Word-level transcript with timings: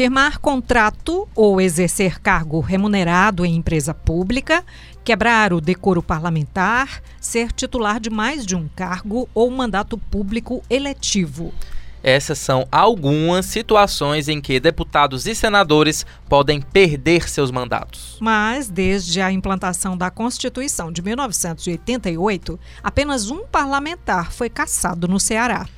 firmar 0.00 0.38
contrato 0.38 1.28
ou 1.36 1.60
exercer 1.60 2.22
cargo 2.22 2.58
remunerado 2.60 3.44
em 3.44 3.54
empresa 3.54 3.92
pública, 3.92 4.64
quebrar 5.04 5.52
o 5.52 5.60
decoro 5.60 6.02
parlamentar, 6.02 7.02
ser 7.20 7.52
titular 7.52 8.00
de 8.00 8.08
mais 8.08 8.46
de 8.46 8.56
um 8.56 8.66
cargo 8.66 9.28
ou 9.34 9.50
mandato 9.50 9.98
público 9.98 10.62
eletivo. 10.70 11.52
Essas 12.02 12.38
são 12.38 12.66
algumas 12.72 13.44
situações 13.44 14.26
em 14.26 14.40
que 14.40 14.58
deputados 14.58 15.26
e 15.26 15.34
senadores 15.34 16.06
podem 16.30 16.62
perder 16.62 17.28
seus 17.28 17.50
mandatos. 17.50 18.16
Mas, 18.22 18.70
desde 18.70 19.20
a 19.20 19.30
implantação 19.30 19.98
da 19.98 20.10
Constituição 20.10 20.90
de 20.90 21.02
1988, 21.02 22.58
apenas 22.82 23.30
um 23.30 23.44
parlamentar 23.44 24.32
foi 24.32 24.48
cassado 24.48 25.06
no 25.06 25.20
Ceará. 25.20 25.68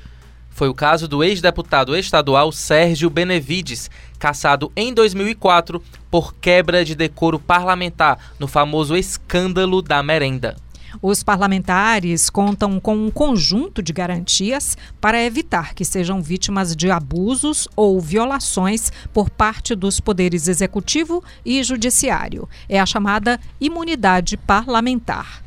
Foi 0.62 0.68
o 0.68 0.74
caso 0.74 1.08
do 1.08 1.24
ex-deputado 1.24 1.96
estadual 1.96 2.52
Sérgio 2.52 3.10
Benevides, 3.10 3.90
cassado 4.16 4.70
em 4.76 4.94
2004 4.94 5.82
por 6.08 6.36
quebra 6.36 6.84
de 6.84 6.94
decoro 6.94 7.36
parlamentar 7.36 8.32
no 8.38 8.46
famoso 8.46 8.96
escândalo 8.96 9.82
da 9.82 10.00
merenda. 10.04 10.54
Os 11.00 11.24
parlamentares 11.24 12.30
contam 12.30 12.78
com 12.78 12.94
um 12.94 13.10
conjunto 13.10 13.82
de 13.82 13.92
garantias 13.92 14.78
para 15.00 15.20
evitar 15.20 15.74
que 15.74 15.84
sejam 15.84 16.22
vítimas 16.22 16.76
de 16.76 16.92
abusos 16.92 17.66
ou 17.74 18.00
violações 18.00 18.92
por 19.12 19.28
parte 19.30 19.74
dos 19.74 19.98
poderes 19.98 20.46
executivo 20.46 21.24
e 21.44 21.60
judiciário. 21.64 22.48
É 22.68 22.78
a 22.78 22.86
chamada 22.86 23.40
imunidade 23.60 24.36
parlamentar. 24.36 25.41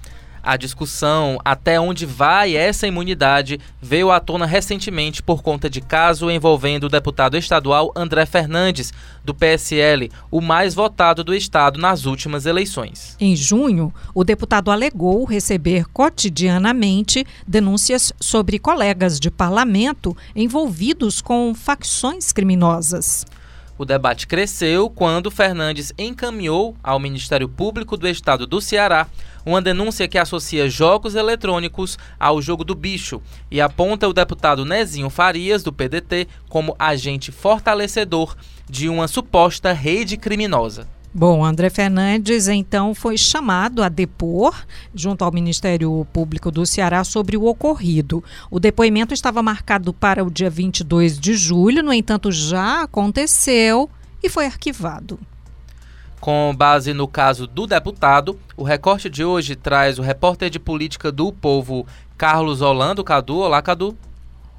A 0.46 0.58
discussão 0.58 1.40
até 1.44 1.80
onde 1.80 2.06
vai 2.06 2.56
essa 2.56 2.86
imunidade 2.86 3.60
veio 3.82 4.12
à 4.12 4.20
tona 4.20 4.46
recentemente 4.46 5.24
por 5.24 5.42
conta 5.42 5.68
de 5.68 5.82
caso 5.82 6.30
envolvendo 6.30 6.84
o 6.84 6.90
deputado 6.90 7.36
estadual 7.36 7.92
André 7.96 8.28
Fernandes, 8.28 8.94
do 9.24 9.34
PSL, 9.34 10.12
o 10.30 10.40
mais 10.40 10.76
votado 10.76 11.24
do 11.24 11.34
estado 11.34 11.80
nas 11.80 12.06
últimas 12.06 12.46
eleições. 12.46 13.18
Em 13.20 13.36
junho, 13.36 13.92
o 14.14 14.24
deputado 14.24 14.70
alegou 14.70 15.26
receber 15.26 15.86
cotidianamente 15.92 17.26
denúncias 17.48 18.14
sobre 18.20 18.60
colegas 18.60 19.20
de 19.20 19.32
parlamento 19.32 20.16
envolvidos 20.36 21.22
com 21.22 21.56
facções 21.56 22.32
criminosas. 22.32 23.26
O 23.78 23.84
debate 23.84 24.26
cresceu 24.26 24.90
quando 24.90 25.30
Fernandes 25.30 25.94
encaminhou 25.98 26.78
ao 26.82 26.98
Ministério 26.98 27.50
Público 27.50 27.98
do 27.98 28.08
Estado 28.08 28.48
do 28.48 28.62
Ceará 28.62 29.08
uma 29.46 29.62
denúncia 29.62 30.08
que 30.08 30.18
associa 30.18 30.70
jogos 30.70 31.14
eletrônicos 31.14 31.98
ao 32.18 32.42
jogo 32.42 32.64
do 32.64 32.74
bicho 32.74 33.22
e 33.52 33.60
aponta 33.60 34.08
o 34.08 34.14
deputado 34.14 34.64
Nezinho 34.64 35.10
Farias, 35.10 35.62
do 35.62 35.74
PDT, 35.74 36.28
como 36.48 36.76
agente 36.80 37.34
fortalecedor 37.34 38.36
de 38.70 38.88
uma 38.88 39.10
suposta 39.10 39.74
rede 39.74 40.16
criminosa. 40.16 40.95
Bom, 41.18 41.46
André 41.46 41.70
Fernandes 41.70 42.50
então 42.50 42.94
foi 42.94 43.18
chamado 43.18 43.82
a 43.82 43.88
depor 43.88 44.54
junto 44.94 45.24
ao 45.24 45.32
Ministério 45.32 46.06
Público 46.12 46.52
do 46.52 46.66
Ceará 46.66 47.06
sobre 47.06 47.38
o 47.38 47.46
ocorrido. 47.46 48.22
O 48.52 48.60
depoimento 48.60 49.14
estava 49.14 49.42
marcado 49.42 49.94
para 49.94 50.26
o 50.26 50.30
dia 50.30 50.50
22 50.50 51.18
de 51.18 51.34
julho, 51.34 51.82
no 51.82 51.94
entanto, 51.94 52.34
já 52.34 52.82
aconteceu 52.82 53.90
e 54.22 54.28
foi 54.28 54.46
arquivado. 54.46 55.18
Com 56.20 56.54
base 56.54 56.94
no 56.94 57.08
caso 57.08 57.48
do 57.48 57.66
deputado, 57.66 58.38
o 58.58 58.64
recorte 58.64 59.10
de 59.10 59.24
hoje 59.24 59.56
traz 59.56 59.98
o 59.98 60.02
repórter 60.02 60.50
de 60.50 60.60
política 60.60 61.14
do 61.14 61.32
povo 61.32 61.88
Carlos 62.18 62.60
Holando. 62.60 63.06
Cadu, 63.06 63.38
olá 63.38 63.62
Cadu. 63.62 63.96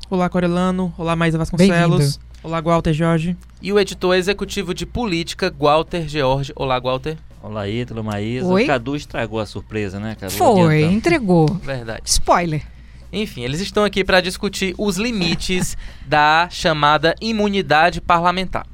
Olá 0.08 0.30
Corelano, 0.30 0.90
olá 0.96 1.14
Maísa 1.14 1.36
Vasconcelos. 1.36 2.18
Olá, 2.46 2.60
Walter 2.60 2.92
Jorge. 2.92 3.36
E 3.60 3.72
o 3.72 3.80
editor 3.80 4.14
executivo 4.14 4.72
de 4.72 4.86
política, 4.86 5.52
Walter 5.58 6.08
George. 6.08 6.52
Olá, 6.54 6.78
Walter. 6.78 7.18
Olá, 7.42 7.68
Ítalo, 7.68 8.04
Maísa. 8.04 8.46
Oi? 8.46 8.62
O 8.62 8.66
Cadu 8.68 8.94
estragou 8.94 9.40
a 9.40 9.46
surpresa, 9.46 9.98
né? 9.98 10.14
Cadu 10.14 10.32
Foi, 10.32 10.82
entregou. 10.82 11.48
Verdade. 11.54 12.02
Spoiler. 12.04 12.62
Enfim, 13.12 13.42
eles 13.42 13.60
estão 13.60 13.82
aqui 13.82 14.04
para 14.04 14.20
discutir 14.20 14.76
os 14.78 14.96
limites 14.96 15.76
da 16.06 16.46
chamada 16.48 17.16
imunidade 17.20 18.00
parlamentar. 18.00 18.64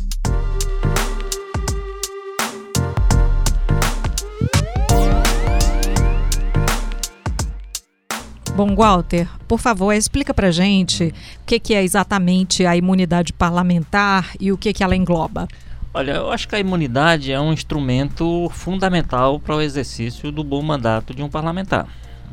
Bom, 8.56 8.72
Walter, 8.76 9.28
por 9.48 9.58
favor, 9.58 9.92
explica 9.92 10.32
para 10.32 10.52
gente 10.52 11.12
o 11.42 11.44
que, 11.44 11.58
que, 11.58 11.74
é 11.74 11.82
exatamente 11.82 12.64
a 12.64 12.76
imunidade 12.76 13.32
parlamentar 13.32 14.30
e 14.38 14.52
o 14.52 14.56
que, 14.56 14.72
que 14.72 14.84
ela 14.84 14.94
engloba. 14.94 15.48
Olha, 15.92 16.12
eu 16.12 16.30
acho 16.30 16.46
que 16.46 16.54
a 16.54 16.60
imunidade 16.60 17.32
é 17.32 17.40
um 17.40 17.52
instrumento 17.52 18.48
fundamental 18.50 19.40
para 19.40 19.56
o 19.56 19.60
exercício 19.60 20.30
do 20.30 20.44
bom 20.44 20.62
mandato 20.62 21.12
de 21.12 21.20
um 21.20 21.28
parlamentar. 21.28 21.88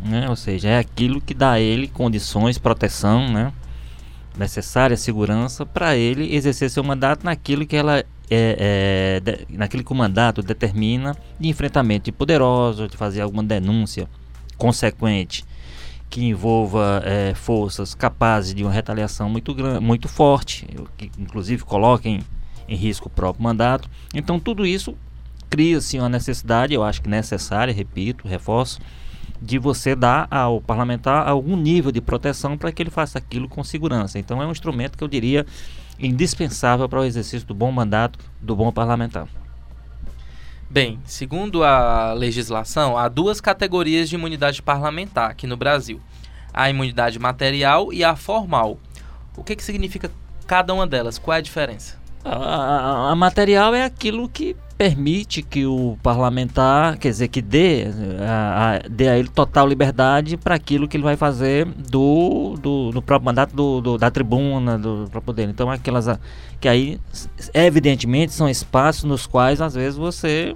Né? 0.06 0.30
Ou 0.30 0.36
seja, 0.36 0.70
é 0.70 0.78
aquilo 0.78 1.20
que 1.20 1.34
dá 1.34 1.54
a 1.54 1.60
ele 1.60 1.88
condições, 1.88 2.60
proteção, 2.60 3.28
né? 3.28 3.52
necessária 4.38 4.96
segurança 4.96 5.66
para 5.66 5.96
ele 5.96 6.36
exercer 6.36 6.70
seu 6.70 6.84
mandato 6.84 7.24
naquilo 7.24 7.66
que 7.66 7.76
ela 7.76 7.98
é, 7.98 8.06
é 8.30 9.20
de, 9.20 9.58
naquilo 9.58 9.84
que 9.84 9.92
o 9.92 9.96
mandato 9.96 10.44
determina 10.44 11.18
de 11.40 11.50
enfrentamento 11.50 12.06
de 12.06 12.12
poderosos, 12.12 12.88
de 12.90 12.96
fazer 12.96 13.22
alguma 13.22 13.42
denúncia 13.42 14.08
consequente 14.56 15.50
que 16.12 16.26
envolva 16.26 17.02
é, 17.06 17.34
forças 17.34 17.96
capazes 17.96 18.54
de 18.54 18.64
uma 18.64 18.72
retaliação 18.72 19.30
muito, 19.30 19.56
muito 19.82 20.10
forte, 20.10 20.68
que 20.98 21.10
inclusive 21.18 21.64
coloquem 21.64 22.20
em 22.68 22.76
risco 22.76 23.08
o 23.08 23.10
próprio 23.10 23.42
mandato. 23.42 23.90
Então 24.14 24.38
tudo 24.38 24.66
isso 24.66 24.94
cria-se 25.50 25.98
uma 25.98 26.10
necessidade, 26.10 26.74
eu 26.74 26.84
acho 26.84 27.02
que 27.02 27.10
necessária, 27.10 27.74
repito, 27.74 28.28
reforço, 28.28 28.82
de 29.42 29.58
você 29.58 29.96
dar 29.96 30.28
ao 30.30 30.60
parlamentar 30.60 31.28
algum 31.28 31.56
nível 31.56 31.94
de 31.94 32.02
proteção 32.02 32.58
para 32.58 32.74
que 32.74 32.84
ele 32.84 32.92
faça 32.92 33.18
aquilo 33.18 33.48
com 33.48 33.64
segurança. 33.64 34.20
Então 34.20 34.42
é 34.42 34.46
um 34.46 34.52
instrumento 34.52 34.98
que 34.98 35.04
eu 35.06 35.08
diria 35.08 35.46
indispensável 35.98 36.90
para 36.90 37.00
o 37.00 37.06
exercício 37.06 37.48
do 37.48 37.56
bom 37.56 37.72
mandato 37.72 38.20
do 38.42 38.54
bom 38.54 38.70
parlamentar. 38.70 39.28
Bem, 40.72 41.02
segundo 41.04 41.66
a 41.66 42.14
legislação, 42.14 42.98
há 42.98 43.09
duas 43.09 43.42
categorias 43.42 44.08
de 44.08 44.16
imunidade 44.16 44.62
parlamentar 44.62 45.30
aqui 45.30 45.46
no 45.46 45.58
Brasil: 45.58 46.00
a 46.54 46.70
imunidade 46.70 47.20
material 47.20 47.92
e 47.92 48.06
a 48.06 48.16
formal. 48.16 48.80
O 49.36 49.44
que, 49.44 49.54
que 49.58 49.64
significa 49.66 50.10
cada 50.48 50.74
uma 50.74 50.88
delas? 50.88 51.18
Qual 51.18 51.36
é 51.36 51.40
a 51.40 51.42
diferença? 51.42 52.00
A, 52.24 52.36
a, 52.36 53.12
a, 53.12 53.16
material 53.16 53.74
é 53.74 53.84
aquilo 53.84 54.30
que 54.30 54.56
permite 54.78 55.42
que 55.42 55.66
o 55.66 55.98
parlamentar, 56.04 56.98
quer 56.98 57.10
dizer, 57.10 57.28
que 57.28 57.42
dê 57.42 57.88
a, 58.20 58.76
a 58.76 58.80
dê 58.88 59.10
a 59.10 59.18
ele 59.18 59.28
total 59.28 59.68
liberdade 59.68 60.38
para 60.38 60.56
aquilo 60.56 60.88
que 60.88 60.98
ele 60.98 61.04
vai 61.04 61.16
fazer 61.16 61.66
do, 61.66 62.56
do, 62.62 62.92
do 62.92 63.02
próprio 63.02 63.26
mandato 63.26 63.56
do, 63.56 63.81
do, 63.81 63.98
da 63.98 64.12
tribuna, 64.12 64.78
do 64.78 65.08
próprio 65.10 65.22
poder. 65.22 65.50
Então, 65.50 65.70
aquelas 65.70 66.08
que 66.60 66.68
aí, 66.68 67.00
evidentemente, 67.54 68.34
são 68.34 68.48
espaços 68.48 69.04
nos 69.04 69.26
quais 69.26 69.60
às 69.60 69.74
vezes 69.74 69.98
você 69.98 70.56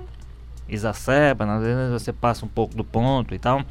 exacerba, 0.67 1.45
às 1.45 1.63
vezes 1.63 1.91
você 1.91 2.13
passa 2.13 2.45
um 2.45 2.49
pouco 2.49 2.75
do 2.75 2.83
ponto 2.83 3.33
e 3.33 3.39
tal. 3.39 3.61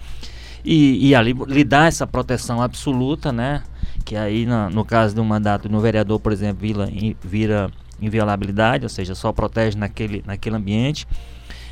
E, 0.65 1.09
e 1.09 1.15
ali 1.15 1.35
lhe 1.47 1.63
dá 1.63 1.87
essa 1.87 2.07
proteção 2.07 2.63
absoluta, 2.63 3.31
né? 3.31 3.63
Que 4.05 4.17
aí, 4.17 4.47
no, 4.47 4.71
no 4.71 4.85
caso 4.85 5.15
do 5.15 5.25
mandato 5.25 5.69
no 5.69 5.81
vereador, 5.81 6.19
por 6.19 6.33
exemplo, 6.33 6.61
vira, 6.61 6.89
vira 7.23 7.71
inviolabilidade, 8.01 8.85
ou 8.85 8.89
seja, 8.89 9.15
só 9.15 9.33
protege 9.33 9.77
naquele, 9.77 10.23
naquele 10.27 10.57
ambiente. 10.57 11.07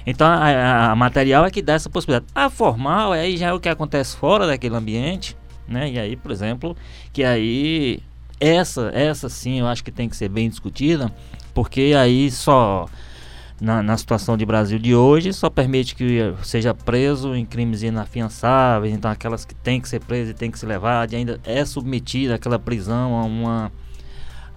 Então 0.07 0.27
a, 0.27 0.49
a, 0.49 0.91
a, 0.93 0.97
material 0.97 1.47
é 1.47 1.51
que 1.51 1.63
dá 1.63 1.75
essa 1.75 1.89
possibilidade. 1.89 2.31
A 2.35 2.51
formal 2.51 3.13
aí 3.13 3.37
já 3.37 3.49
é 3.49 3.53
o 3.53 3.61
que 3.61 3.69
acontece 3.69 4.17
fora 4.17 4.47
daquele 4.47 4.75
ambiente, 4.77 5.37
né? 5.67 5.91
E 5.91 5.99
aí, 5.99 6.17
por 6.17 6.31
exemplo, 6.31 6.77
que 7.13 7.23
aí 7.25 8.01
essa, 8.41 8.91
essa 8.93 9.29
sim, 9.29 9.61
eu 9.61 9.67
acho 9.67 9.85
que 9.85 9.93
tem 9.93 10.09
que 10.09 10.17
ser 10.17 10.29
bem 10.29 10.49
discutida, 10.49 11.13
porque 11.55 11.95
aí 11.97 12.31
só 12.31 12.87
na, 13.63 13.81
na, 13.81 13.97
situação 13.97 14.37
de 14.37 14.45
Brasil 14.45 14.77
de 14.77 14.93
hoje 14.93 15.33
só 15.33 15.49
permite 15.49 15.95
que 15.95 16.35
seja 16.43 16.75
preso 16.75 17.33
em 17.37 17.47
crimes 17.47 17.85
inafiançáveis, 17.85 18.93
então 18.93 19.09
aquelas 19.09 19.45
que 19.45 19.55
tem 19.55 19.81
que 19.81 19.89
ser 19.89 20.01
preso 20.01 20.33
e 20.33 20.35
tem 20.35 20.51
que 20.51 20.59
se 20.59 20.67
levar, 20.67 21.09
ainda 21.15 21.39
é 21.45 21.65
submetida 21.65 22.35
aquela 22.35 22.59
prisão 22.59 23.17
a 23.17 23.25
uma 23.25 23.73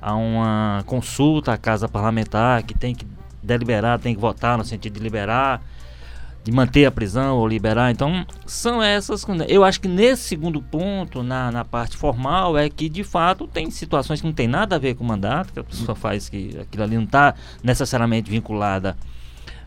a 0.01 0.15
uma 0.15 0.83
consulta 0.87 1.53
à 1.53 1.57
casa 1.57 1.87
parlamentar 1.87 2.63
que 2.63 2.73
tem 2.73 2.95
que 2.95 3.05
deliberar, 3.43 3.99
tem 3.99 4.15
que 4.15 4.21
votar 4.21 4.57
no 4.57 4.65
sentido 4.65 4.93
de 4.93 4.99
liberar, 4.99 5.61
de 6.45 6.51
manter 6.51 6.85
a 6.85 6.91
prisão 6.91 7.37
ou 7.39 7.47
liberar. 7.47 7.89
Então, 7.89 8.23
são 8.45 8.81
essas. 8.81 9.25
Eu 9.47 9.63
acho 9.63 9.81
que 9.81 9.87
nesse 9.87 10.21
segundo 10.21 10.61
ponto, 10.61 11.23
na, 11.23 11.51
na 11.51 11.65
parte 11.65 11.97
formal, 11.97 12.55
é 12.55 12.69
que 12.69 12.87
de 12.87 13.03
fato 13.03 13.47
tem 13.47 13.71
situações 13.71 14.21
que 14.21 14.27
não 14.27 14.33
tem 14.33 14.47
nada 14.47 14.75
a 14.75 14.79
ver 14.79 14.93
com 14.93 15.03
o 15.03 15.07
mandato, 15.07 15.51
que 15.51 15.59
a 15.59 15.63
pessoa 15.63 15.95
faz 15.95 16.29
que 16.29 16.55
aquilo 16.61 16.83
ali 16.83 16.95
não 16.97 17.05
está 17.05 17.33
necessariamente 17.63 18.29
vinculada 18.29 18.95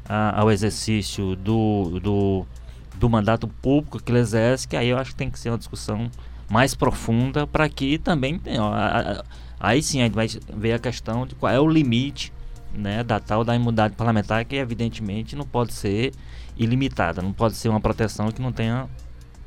a, 0.08 0.40
ao 0.40 0.52
exercício 0.52 1.34
do, 1.34 1.98
do, 2.00 2.46
do 2.94 3.10
mandato 3.10 3.48
público 3.48 4.00
que 4.00 4.12
ele 4.12 4.20
exerce, 4.20 4.68
que 4.68 4.76
aí 4.76 4.86
eu 4.86 4.98
acho 4.98 5.10
que 5.10 5.16
tem 5.16 5.30
que 5.30 5.38
ser 5.40 5.50
uma 5.50 5.58
discussão 5.58 6.08
mais 6.48 6.76
profunda 6.76 7.44
para 7.44 7.68
que 7.68 7.98
também. 7.98 8.40
Ó, 8.56 8.72
a, 8.72 9.00
a, 9.00 9.24
aí 9.58 9.82
sim 9.82 10.00
a 10.00 10.04
gente 10.04 10.14
vai 10.14 10.28
ver 10.56 10.74
a 10.74 10.78
questão 10.78 11.26
de 11.26 11.34
qual 11.34 11.52
é 11.52 11.58
o 11.58 11.66
limite 11.66 12.32
né, 12.72 13.02
da 13.02 13.18
tal 13.18 13.42
da 13.42 13.56
imunidade 13.56 13.96
parlamentar, 13.96 14.44
que 14.44 14.54
evidentemente 14.54 15.34
não 15.34 15.44
pode 15.44 15.72
ser 15.72 16.12
ilimitada, 16.58 17.22
não 17.22 17.32
pode 17.32 17.56
ser 17.56 17.68
uma 17.68 17.80
proteção 17.80 18.30
que 18.30 18.42
não 18.42 18.52
tenha 18.52 18.88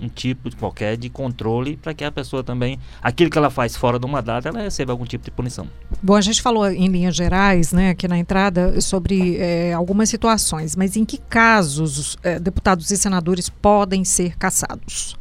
um 0.01 0.09
tipo 0.09 0.49
de 0.49 0.55
qualquer 0.55 0.97
de 0.97 1.09
controle 1.09 1.77
para 1.77 1.93
que 1.93 2.03
a 2.03 2.11
pessoa 2.11 2.43
também, 2.43 2.79
aquilo 3.01 3.29
que 3.29 3.37
ela 3.37 3.51
faz 3.51 3.75
fora 3.75 3.99
do 3.99 4.07
mandato, 4.07 4.47
ela 4.47 4.61
receba 4.61 4.91
algum 4.91 5.05
tipo 5.05 5.23
de 5.23 5.29
punição. 5.29 5.67
Bom, 6.01 6.15
a 6.15 6.21
gente 6.21 6.41
falou 6.41 6.67
em 6.67 6.87
linhas 6.87 7.15
gerais, 7.15 7.71
né, 7.71 7.91
aqui 7.91 8.07
na 8.07 8.17
entrada, 8.17 8.81
sobre 8.81 9.37
é, 9.37 9.73
algumas 9.73 10.09
situações, 10.09 10.75
mas 10.75 10.95
em 10.95 11.05
que 11.05 11.17
casos 11.17 11.99
os 11.99 12.17
é, 12.23 12.39
deputados 12.39 12.89
e 12.89 12.97
senadores 12.97 13.47
podem 13.47 14.03
ser 14.03 14.35
caçados? 14.37 15.15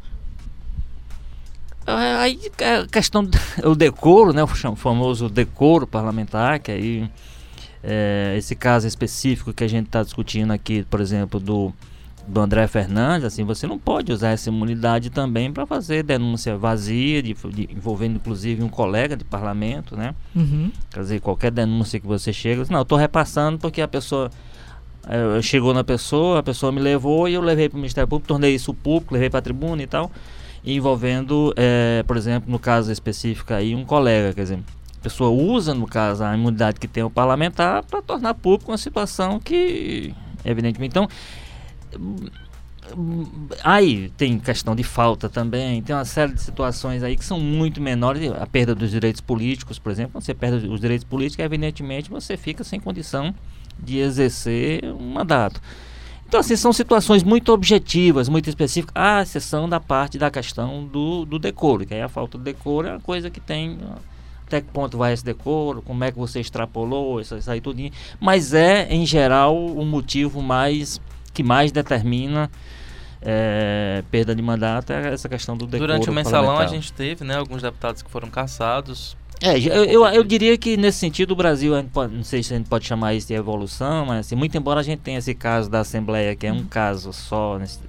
Aí 1.85 2.39
a 2.59 2.87
questão 2.87 3.23
do 3.23 3.75
decoro, 3.75 4.33
né, 4.33 4.43
o 4.43 4.75
famoso 4.75 5.29
decoro 5.29 5.85
parlamentar, 5.85 6.59
que 6.59 6.71
aí 6.71 7.09
é, 7.83 8.35
esse 8.37 8.55
caso 8.55 8.87
específico 8.87 9.53
que 9.53 9.63
a 9.63 9.67
gente 9.67 9.87
está 9.87 10.03
discutindo 10.03 10.51
aqui, 10.51 10.85
por 10.89 11.01
exemplo, 11.01 11.39
do, 11.39 11.73
do 12.27 12.39
André 12.39 12.67
Fernandes, 12.67 13.25
assim, 13.25 13.43
você 13.43 13.65
não 13.65 13.79
pode 13.79 14.11
usar 14.11 14.29
essa 14.29 14.49
imunidade 14.49 15.09
também 15.09 15.51
para 15.51 15.65
fazer 15.65 16.03
denúncia 16.03 16.55
vazia, 16.57 17.23
de, 17.23 17.33
de, 17.33 17.69
envolvendo 17.71 18.17
inclusive 18.17 18.63
um 18.63 18.69
colega 18.69 19.15
de 19.17 19.23
parlamento, 19.23 19.95
né? 19.95 20.13
Uhum. 20.35 20.71
Quer 20.91 20.99
dizer, 20.99 21.21
qualquer 21.21 21.51
denúncia 21.51 21.99
que 21.99 22.05
você 22.05 22.31
chega, 22.31 22.63
não, 22.69 22.79
eu 22.79 22.83
estou 22.83 22.97
repassando 22.97 23.57
porque 23.57 23.81
a 23.81 23.87
pessoa 23.87 24.29
é, 25.07 25.41
chegou 25.41 25.73
na 25.73 25.83
pessoa, 25.83 26.39
a 26.39 26.43
pessoa 26.43 26.71
me 26.71 26.79
levou 26.79 27.27
e 27.27 27.33
eu 27.33 27.41
levei 27.41 27.67
para 27.67 27.77
o 27.77 27.79
Ministério 27.79 28.07
Público, 28.07 28.27
tornei 28.27 28.53
isso 28.53 28.73
público, 28.73 29.13
levei 29.13 29.29
para 29.29 29.39
a 29.39 29.41
tribuna 29.41 29.81
e 29.81 29.87
tal, 29.87 30.11
envolvendo, 30.63 31.51
é, 31.57 32.03
por 32.05 32.15
exemplo, 32.15 32.51
no 32.51 32.59
caso 32.59 32.91
específico 32.91 33.51
aí, 33.53 33.73
um 33.73 33.83
colega, 33.83 34.33
quer 34.33 34.43
dizer, 34.43 34.59
pessoa 35.01 35.29
usa, 35.29 35.73
no 35.73 35.87
caso, 35.87 36.23
a 36.23 36.35
imunidade 36.35 36.79
que 36.79 36.87
tem 36.87 37.03
o 37.03 37.09
parlamentar 37.09 37.83
para 37.83 38.01
tornar 38.01 38.33
público 38.35 38.71
uma 38.71 38.77
situação 38.77 39.39
que, 39.39 40.13
evidentemente, 40.45 40.91
então 40.91 41.07
aí 43.63 44.09
tem 44.17 44.37
questão 44.39 44.75
de 44.75 44.83
falta 44.83 45.29
também, 45.29 45.81
tem 45.81 45.95
uma 45.95 46.05
série 46.05 46.33
de 46.33 46.41
situações 46.41 47.03
aí 47.03 47.15
que 47.15 47.23
são 47.23 47.39
muito 47.39 47.81
menores, 47.81 48.31
a 48.31 48.45
perda 48.45 48.75
dos 48.75 48.91
direitos 48.91 49.21
políticos, 49.21 49.79
por 49.79 49.91
exemplo, 49.91 50.13
quando 50.13 50.23
você 50.23 50.33
perde 50.33 50.67
os 50.67 50.79
direitos 50.79 51.05
políticos, 51.05 51.43
evidentemente 51.43 52.09
você 52.09 52.35
fica 52.35 52.63
sem 52.63 52.79
condição 52.79 53.33
de 53.79 53.97
exercer 53.97 54.83
um 54.85 55.11
mandato. 55.13 55.61
Então, 56.27 56.39
assim, 56.39 56.55
são 56.55 56.71
situações 56.71 57.23
muito 57.23 57.51
objetivas, 57.51 58.29
muito 58.29 58.49
específicas, 58.49 58.93
à 58.95 59.21
exceção 59.21 59.67
da 59.67 59.81
parte 59.81 60.17
da 60.17 60.31
questão 60.31 60.85
do, 60.85 61.25
do 61.25 61.37
decoro, 61.37 61.85
que 61.85 61.93
aí 61.93 62.01
a 62.01 62.07
falta 62.07 62.37
do 62.37 62.43
decoro 62.43 62.87
é 62.87 62.91
uma 62.91 63.01
coisa 63.01 63.29
que 63.29 63.41
tem 63.41 63.77
até 64.51 64.59
que 64.59 64.67
ponto 64.67 64.97
vai 64.97 65.13
esse 65.13 65.23
decoro, 65.23 65.81
como 65.81 66.03
é 66.03 66.11
que 66.11 66.17
você 66.17 66.41
extrapolou, 66.41 67.21
isso, 67.21 67.37
isso 67.37 67.49
aí 67.49 67.61
tudo. 67.61 67.81
Mas 68.19 68.53
é, 68.53 68.87
em 68.89 69.05
geral, 69.05 69.55
o 69.55 69.85
motivo 69.85 70.41
mais 70.41 70.99
que 71.33 71.41
mais 71.41 71.71
determina 71.71 72.51
é, 73.21 74.03
perda 74.11 74.35
de 74.35 74.41
mandato 74.41 74.91
é 74.91 75.13
essa 75.13 75.29
questão 75.29 75.55
do 75.55 75.65
decoro 75.65 75.87
Durante 75.87 76.09
o 76.09 76.13
mensalão 76.13 76.57
a 76.57 76.67
gente 76.67 76.91
teve 76.91 77.23
né, 77.23 77.37
alguns 77.37 77.61
deputados 77.61 78.01
que 78.01 78.11
foram 78.11 78.29
caçados. 78.29 79.15
É, 79.41 79.57
eu, 79.57 79.85
eu, 79.85 80.05
eu, 80.05 80.23
diria 80.23 80.55
que 80.55 80.77
nesse 80.77 80.99
sentido 80.99 81.31
o 81.31 81.35
Brasil, 81.35 81.73
pode, 81.91 82.13
não 82.13 82.23
sei 82.23 82.43
se 82.43 82.53
a 82.53 82.57
gente 82.57 82.67
pode 82.67 82.85
chamar 82.85 83.15
isso 83.15 83.27
de 83.27 83.33
evolução, 83.33 84.05
mas 84.05 84.27
assim, 84.27 84.35
muito 84.35 84.55
embora 84.55 84.81
a 84.81 84.83
gente 84.83 84.99
tenha 84.99 85.17
esse 85.17 85.33
caso 85.33 85.67
da 85.67 85.79
Assembleia, 85.79 86.35
que 86.35 86.45
é 86.45 86.53
um 86.53 86.65
caso 86.65 87.11
só 87.11 87.57
nesse 87.57 87.79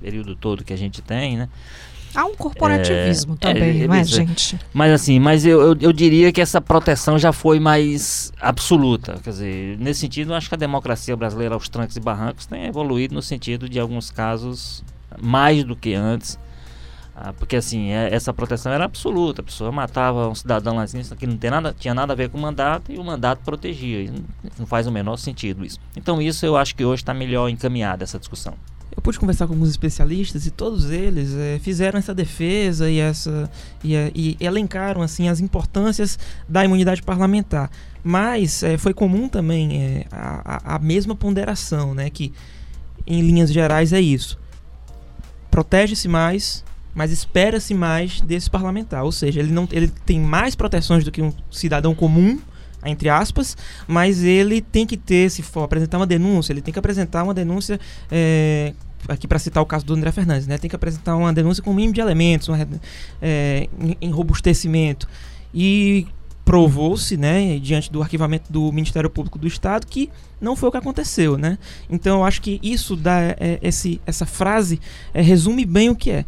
período 0.00 0.36
todo 0.36 0.64
que 0.64 0.72
a 0.72 0.76
gente 0.76 1.00
tem, 1.00 1.38
né? 1.38 1.48
Há 2.14 2.24
um 2.24 2.34
corporativismo 2.34 3.34
é, 3.34 3.36
também, 3.36 3.82
é, 3.82 3.86
não 3.86 3.94
é, 3.94 4.04
gente? 4.04 4.58
Mas 4.72 4.92
assim, 4.92 5.18
mas 5.18 5.46
eu, 5.46 5.60
eu, 5.60 5.76
eu, 5.80 5.92
diria 5.92 6.30
que 6.32 6.40
essa 6.40 6.60
proteção 6.60 7.18
já 7.18 7.32
foi 7.32 7.58
mais 7.58 8.32
absoluta. 8.40 9.18
Quer 9.22 9.30
dizer, 9.30 9.78
nesse 9.78 10.00
sentido, 10.00 10.32
eu 10.32 10.36
acho 10.36 10.48
que 10.48 10.54
a 10.54 10.58
democracia 10.58 11.16
brasileira, 11.16 11.54
aos 11.54 11.68
trancos 11.68 11.96
e 11.96 12.00
barrancos, 12.00 12.46
tem 12.46 12.66
evoluído 12.66 13.14
no 13.14 13.22
sentido 13.22 13.68
de 13.68 13.80
alguns 13.80 14.10
casos 14.10 14.84
mais 15.20 15.64
do 15.64 15.74
que 15.74 15.94
antes. 15.94 16.38
Ah, 17.14 17.32
porque 17.32 17.56
assim, 17.56 17.90
é, 17.90 18.12
essa 18.12 18.32
proteção 18.32 18.72
era 18.72 18.84
absoluta. 18.84 19.42
A 19.42 19.44
pessoa 19.44 19.70
matava 19.70 20.28
um 20.28 20.34
cidadão 20.34 20.76
lá 20.76 20.82
assim, 20.82 21.02
que 21.16 21.26
não 21.26 21.36
tem 21.36 21.50
nada, 21.50 21.74
tinha 21.78 21.94
nada 21.94 22.12
a 22.14 22.16
ver 22.16 22.30
com 22.30 22.38
o 22.38 22.40
mandato 22.40 22.90
e 22.90 22.98
o 22.98 23.04
mandato 23.04 23.40
protegia. 23.44 24.10
Não, 24.10 24.24
não 24.60 24.66
faz 24.66 24.86
o 24.86 24.92
menor 24.92 25.16
sentido 25.18 25.64
isso. 25.64 25.78
Então 25.96 26.22
isso 26.22 26.44
eu 26.46 26.56
acho 26.56 26.74
que 26.74 26.84
hoje 26.84 27.02
está 27.02 27.12
melhor 27.12 27.48
encaminhada 27.48 28.02
essa 28.02 28.18
discussão. 28.18 28.54
Eu 28.94 29.00
pude 29.02 29.18
conversar 29.18 29.46
com 29.46 29.54
alguns 29.54 29.70
especialistas 29.70 30.46
e 30.46 30.50
todos 30.50 30.90
eles 30.90 31.34
é, 31.34 31.58
fizeram 31.58 31.98
essa 31.98 32.14
defesa 32.14 32.90
e, 32.90 32.98
essa, 32.98 33.50
e, 33.82 33.96
eh, 33.96 34.12
e, 34.14 34.36
elencaram 34.38 35.00
assim 35.00 35.28
as 35.28 35.40
importâncias 35.40 36.18
da 36.46 36.64
imunidade 36.64 37.02
parlamentar. 37.02 37.70
Mas 38.04 38.62
é, 38.62 38.76
foi 38.76 38.92
comum 38.92 39.28
também 39.28 39.82
é, 39.82 40.06
a, 40.10 40.76
a, 40.76 40.78
mesma 40.78 41.14
ponderação, 41.14 41.94
né, 41.94 42.10
que 42.10 42.32
em 43.06 43.22
linhas 43.22 43.50
gerais 43.50 43.92
é 43.92 44.00
isso. 44.00 44.38
Protege-se 45.50 46.06
mais, 46.06 46.62
mas 46.94 47.10
espera-se 47.10 47.72
mais 47.72 48.20
desse 48.20 48.50
parlamentar. 48.50 49.04
Ou 49.04 49.12
seja, 49.12 49.40
ele, 49.40 49.52
não, 49.52 49.66
ele 49.72 49.88
tem 49.88 50.20
mais 50.20 50.54
proteções 50.54 51.02
do 51.02 51.10
que 51.10 51.22
um 51.22 51.32
cidadão 51.50 51.94
comum, 51.94 52.38
entre 52.84 53.08
aspas, 53.08 53.56
mas 53.86 54.22
ele 54.22 54.60
tem 54.60 54.86
que 54.86 54.96
ter, 54.96 55.30
se 55.30 55.42
for 55.42 55.62
apresentar 55.62 55.98
uma 55.98 56.06
denúncia, 56.06 56.52
ele 56.52 56.60
tem 56.60 56.72
que 56.72 56.78
apresentar 56.78 57.22
uma 57.22 57.34
denúncia. 57.34 57.78
É, 58.10 58.72
aqui 59.08 59.26
para 59.26 59.38
citar 59.38 59.62
o 59.62 59.66
caso 59.66 59.84
do 59.84 59.94
André 59.94 60.12
Fernandes, 60.12 60.46
né? 60.46 60.58
Tem 60.58 60.70
que 60.70 60.76
apresentar 60.76 61.16
uma 61.16 61.32
denúncia 61.32 61.62
com 61.62 61.70
o 61.70 61.74
mínimo 61.74 61.94
de 61.94 62.00
elementos, 62.00 62.48
um 62.48 62.54
é, 63.20 63.68
robustecimento. 64.12 65.08
E 65.52 66.06
provou-se, 66.44 67.16
né, 67.16 67.58
diante 67.58 67.90
do 67.90 68.02
arquivamento 68.02 68.52
do 68.52 68.72
Ministério 68.72 69.08
Público 69.08 69.38
do 69.38 69.46
Estado, 69.46 69.86
que 69.86 70.10
não 70.40 70.56
foi 70.56 70.68
o 70.68 70.72
que 70.72 70.78
aconteceu, 70.78 71.38
né? 71.38 71.56
Então 71.88 72.18
eu 72.18 72.24
acho 72.24 72.42
que 72.42 72.58
isso 72.62 72.96
dá 72.96 73.20
é, 73.38 73.60
esse, 73.62 74.00
essa 74.04 74.26
frase 74.26 74.80
é, 75.14 75.22
resume 75.22 75.64
bem 75.64 75.88
o 75.88 75.94
que 75.94 76.10
é 76.10 76.24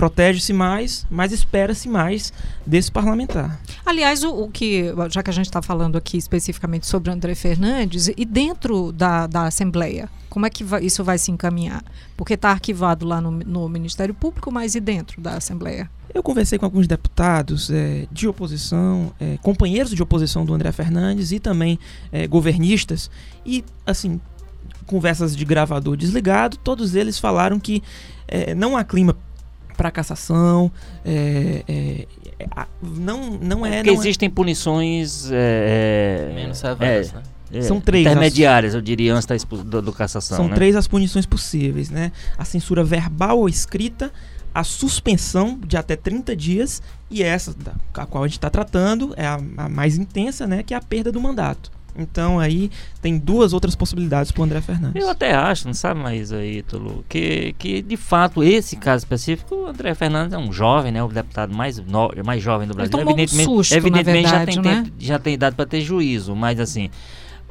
protege-se 0.00 0.54
mais, 0.54 1.06
mas 1.10 1.30
espera-se 1.30 1.86
mais 1.86 2.32
desse 2.66 2.90
parlamentar. 2.90 3.60
Aliás, 3.84 4.24
o, 4.24 4.30
o 4.30 4.50
que, 4.50 4.86
já 5.10 5.22
que 5.22 5.28
a 5.28 5.32
gente 5.32 5.44
está 5.44 5.60
falando 5.60 5.98
aqui 5.98 6.16
especificamente 6.16 6.86
sobre 6.86 7.10
André 7.10 7.34
Fernandes, 7.34 8.08
e 8.08 8.24
dentro 8.24 8.92
da, 8.92 9.26
da 9.26 9.42
Assembleia, 9.42 10.08
como 10.30 10.46
é 10.46 10.50
que 10.50 10.64
vai, 10.64 10.82
isso 10.82 11.04
vai 11.04 11.18
se 11.18 11.30
encaminhar? 11.30 11.84
Porque 12.16 12.32
está 12.32 12.48
arquivado 12.48 13.04
lá 13.04 13.20
no, 13.20 13.30
no, 13.30 13.68
Ministério 13.68 14.14
Público, 14.14 14.50
mas 14.50 14.74
e 14.74 14.80
dentro 14.80 15.20
da 15.20 15.34
Assembleia? 15.34 15.90
Eu 16.14 16.22
conversei 16.22 16.58
com 16.58 16.64
alguns 16.64 16.86
deputados 16.86 17.68
é, 17.70 18.06
de 18.10 18.26
oposição, 18.26 19.12
é, 19.20 19.36
companheiros 19.42 19.94
de 19.94 20.02
oposição 20.02 20.46
do 20.46 20.54
André 20.54 20.72
Fernandes 20.72 21.30
e 21.30 21.38
também 21.38 21.78
é, 22.10 22.26
governistas, 22.26 23.10
e 23.44 23.62
assim, 23.84 24.18
conversas 24.86 25.36
de 25.36 25.44
gravador 25.44 25.94
desligado, 25.94 26.56
todos 26.56 26.94
eles 26.94 27.18
falaram 27.18 27.60
que 27.60 27.82
é, 28.26 28.54
não 28.54 28.78
há 28.78 28.82
clima 28.82 29.14
para 29.80 29.90
cassação. 29.90 30.70
É, 31.02 31.64
é, 31.66 32.06
é 32.38 32.66
não, 32.82 33.38
não 33.40 33.64
é. 33.64 33.76
Porque 33.76 33.90
não 33.90 33.96
é 33.96 34.00
existem 34.00 34.26
é... 34.26 34.30
punições. 34.30 35.30
É, 35.32 36.32
Menos 36.34 36.58
severas, 36.58 37.14
né? 37.14 37.22
São 37.62 37.80
três. 37.80 38.06
Intermediárias, 38.06 38.72
as... 38.72 38.74
eu 38.74 38.82
diria, 38.82 39.14
antes 39.14 39.26
da 39.26 39.36
do, 39.36 39.80
do 39.80 39.92
cassação. 39.92 40.36
São 40.36 40.48
né? 40.48 40.54
três 40.54 40.76
as 40.76 40.86
punições 40.86 41.24
possíveis, 41.24 41.88
né? 41.88 42.12
A 42.36 42.44
censura 42.44 42.84
verbal 42.84 43.38
ou 43.38 43.48
escrita, 43.48 44.12
a 44.54 44.62
suspensão 44.62 45.58
de 45.66 45.78
até 45.78 45.96
30 45.96 46.36
dias 46.36 46.82
e 47.10 47.22
essa, 47.22 47.54
da, 47.54 47.72
a 47.94 48.04
qual 48.04 48.22
a 48.22 48.26
gente 48.26 48.36
está 48.36 48.50
tratando, 48.50 49.14
é 49.16 49.26
a, 49.26 49.40
a 49.56 49.68
mais 49.68 49.96
intensa, 49.96 50.46
né? 50.46 50.62
Que 50.62 50.74
é 50.74 50.76
a 50.76 50.82
perda 50.82 51.10
do 51.10 51.20
mandato. 51.22 51.72
Então 52.02 52.38
aí 52.38 52.70
tem 53.00 53.18
duas 53.18 53.52
outras 53.52 53.74
possibilidades 53.74 54.32
para 54.32 54.40
o 54.40 54.44
André 54.44 54.60
Fernandes. 54.60 55.02
Eu 55.02 55.10
até 55.10 55.34
acho, 55.34 55.66
não 55.66 55.74
sabe 55.74 56.00
mais 56.00 56.32
aí, 56.32 56.62
Tulu, 56.62 57.04
que, 57.08 57.54
que 57.58 57.82
de 57.82 57.96
fato 57.96 58.42
esse 58.42 58.76
caso 58.76 59.04
específico, 59.04 59.54
o 59.54 59.66
André 59.66 59.94
Fernandes 59.94 60.32
é 60.32 60.38
um 60.38 60.52
jovem, 60.52 60.92
né? 60.92 61.02
O 61.02 61.08
deputado 61.08 61.54
mais, 61.54 61.78
no, 61.78 62.10
mais 62.24 62.42
jovem 62.42 62.66
do 62.66 62.74
Brasil. 62.74 62.98
Ele 62.98 63.10
evidentemente, 63.10 63.48
um 63.48 63.56
susto, 63.56 63.74
evidentemente 63.74 64.30
verdade, 64.30 64.52
já, 64.52 64.62
tem, 64.62 64.72
né? 64.72 64.92
já 64.98 65.18
tem 65.18 65.34
idade 65.34 65.56
para 65.56 65.66
ter 65.66 65.80
juízo, 65.80 66.34
mas 66.34 66.58
assim. 66.58 66.90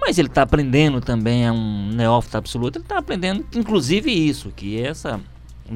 Mas 0.01 0.18
ele 0.18 0.29
está 0.29 0.44
aprendendo 0.44 1.01
também, 1.01 1.46
é 1.46 1.51
um 1.51 1.89
neófito 1.89 2.38
absoluto, 2.38 2.77
ele 2.77 2.86
está 2.86 2.98
aprendendo, 2.98 3.46
inclusive 3.53 4.10
isso, 4.10 4.51
que 4.56 4.82
essa 4.82 5.20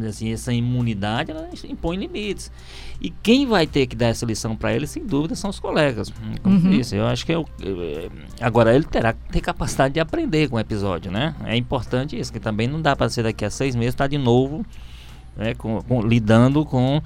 assim, 0.08 0.32
essa 0.32 0.52
imunidade 0.54 1.32
ela 1.32 1.50
impõe 1.68 1.98
limites. 1.98 2.52
E 3.02 3.10
quem 3.10 3.46
vai 3.46 3.68
ter 3.68 3.86
que 3.88 3.96
dar 3.96 4.08
essa 4.08 4.26
lição 4.26 4.56
para 4.56 4.74
ele, 4.74 4.88
sem 4.88 5.06
dúvida, 5.06 5.36
são 5.36 5.50
os 5.50 5.60
colegas. 5.60 6.12
Como 6.42 6.56
Uhum. 6.58 6.66
eu 6.66 6.72
disse, 6.78 6.96
eu 6.96 7.06
acho 7.06 7.26
que 7.26 7.32
eu, 7.34 7.46
eu- 7.62 8.12
agora 8.42 8.74
ele 8.74 8.86
terá 8.86 9.14
que 9.14 9.20
ter 9.32 9.42
capacidade 9.42 9.94
de 9.94 10.00
aprender 10.00 10.50
com 10.50 10.56
o 10.56 10.60
episódio, 10.60 11.12
né? 11.12 11.36
É 11.46 11.56
importante 11.58 12.18
isso, 12.18 12.32
que 12.32 12.40
também 12.40 12.68
não 12.68 12.82
dá 12.82 12.96
para 12.96 13.10
ser 13.10 13.24
daqui 13.24 13.44
a 13.46 13.50
seis 13.50 13.76
meses 13.76 13.94
estar 13.94 14.08
de 14.08 14.18
novo 14.18 14.66
né, 15.36 15.54
com- 15.56 15.82
com- 15.82 16.02
lidando 16.02 16.64
com 16.66 17.02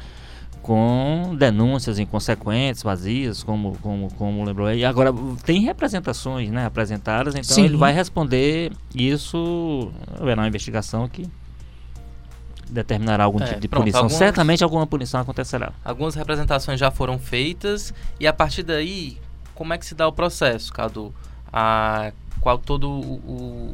com 0.62 1.34
denúncias 1.40 1.98
inconsequentes, 1.98 2.84
vazias, 2.84 3.42
como, 3.42 3.78
como, 3.82 4.12
como 4.16 4.44
lembrou 4.44 4.68
aí. 4.68 4.84
Agora, 4.84 5.14
tem 5.46 5.62
representações 5.62 6.50
né, 6.52 6.66
apresentadas, 6.66 7.36
então 7.36 7.56
Sim. 7.56 7.64
ele 7.66 7.78
vai 7.78 7.94
responder 7.94 8.74
isso. 8.94 9.90
Haverá 10.20 10.42
uma 10.42 10.48
investigação 10.50 11.08
que 11.08 11.26
determinará 12.70 13.24
algum 13.24 13.42
É, 13.42 13.48
tipo 13.48 13.60
de 13.62 13.68
pronto, 13.68 13.82
punição. 13.84 14.02
algumas- 14.02 14.18
Certamente 14.18 14.64
alguma 14.64 14.86
punição 14.88 15.20
acontecerá. 15.22 15.74
Algumas 15.84 16.16
representações 16.16 16.80
já 16.80 16.92
foram 16.92 17.18
feitas 17.20 17.94
e 18.20 18.28
a 18.28 18.34
partir 18.34 18.64
daí, 18.64 19.18
como 19.56 19.74
é 19.74 19.78
que 19.78 19.86
se 19.86 19.96
dá 19.96 20.08
o 20.08 20.12
processo, 20.12 20.72
Cadu? 20.74 21.14
A, 21.52 22.12
qual 22.42 22.58
todo 22.58 22.90
o, 22.90 23.72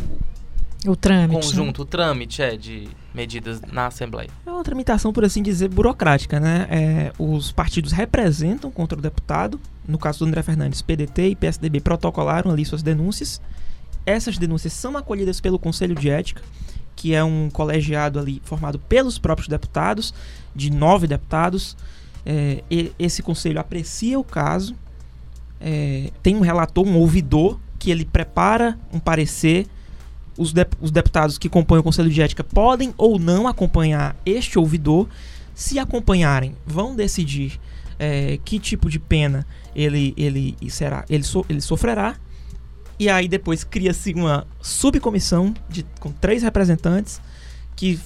O 0.86 0.92
o 0.92 0.96
trâmite. 0.96 1.34
né? 1.36 1.42
conjunto, 1.42 1.82
o 1.82 1.86
trâmite 1.86 2.42
é 2.42 2.56
de 2.58 2.88
medidas 3.14 3.62
na 3.72 3.88
Assembleia? 3.88 4.30
É 4.46 4.52
uma 4.52 4.64
tramitação, 4.64 5.12
por 5.14 5.24
assim 5.26 5.42
dizer, 5.42 5.70
burocrática, 5.70 6.40
né? 6.40 6.68
É, 6.70 7.14
os 7.18 7.52
partidos 7.52 7.92
representam 7.92 8.70
contra 8.70 8.98
o 8.98 9.02
deputado. 9.02 9.60
No 9.88 9.98
caso 9.98 10.20
do 10.20 10.26
André 10.26 10.42
Fernandes, 10.44 10.82
PDT 10.82 11.30
e 11.30 11.36
PSDB 11.36 11.80
protocolaram 11.82 12.52
ali 12.52 12.64
suas 12.66 12.82
denúncias. 12.84 13.42
Essas 14.06 14.38
denúncias 14.38 14.74
são 14.74 14.96
acolhidas 14.98 15.40
pelo 15.40 15.58
Conselho 15.58 15.96
de 15.96 16.10
Ética, 16.10 16.42
que 16.96 17.14
é 17.14 17.24
um 17.24 17.50
colegiado 17.52 18.20
ali 18.20 18.42
formado 18.46 18.78
pelos 18.80 19.18
próprios 19.18 19.48
deputados, 19.48 20.14
de 20.56 20.70
nove 20.70 21.08
deputados. 21.08 21.76
É, 22.26 22.64
esse 22.98 23.22
conselho 23.22 23.60
aprecia 23.60 24.18
o 24.20 24.24
caso, 24.24 24.76
é, 25.60 26.12
tem 26.22 26.36
um 26.36 26.42
relator, 26.42 26.86
um 26.88 26.96
ouvidor, 26.98 27.60
que 27.80 27.92
ele 27.92 28.06
prepara 28.06 28.80
um 28.94 29.00
parecer 29.00 29.68
os, 30.38 30.54
dep- 30.54 30.74
os 30.82 30.90
deputados 30.90 31.38
que 31.38 31.50
compõem 31.50 31.80
o 31.80 31.84
Conselho 31.84 32.10
de 32.10 32.22
Ética 32.22 32.44
podem 32.44 32.94
ou 32.98 33.20
não 33.20 33.48
acompanhar 33.48 34.16
este 34.26 34.58
ouvidor. 34.58 35.08
Se 35.54 35.78
acompanharem, 35.78 36.56
vão 36.66 36.96
decidir 36.96 37.60
eh, 38.00 38.40
que 38.44 38.58
tipo 38.58 38.90
de 38.90 38.98
pena 39.00 39.46
ele, 39.76 40.14
ele 40.18 40.56
será, 40.70 41.06
ele, 41.10 41.24
so- 41.24 41.46
ele 41.50 41.62
sofrerá. 41.62 42.16
E 43.00 43.10
aí 43.10 43.28
depois 43.28 43.64
cria-se 43.64 44.14
uma 44.14 44.46
subcomissão 44.62 45.54
de, 45.70 45.86
com 46.00 46.12
três 46.12 46.44
representantes 46.44 47.20
que 47.76 48.00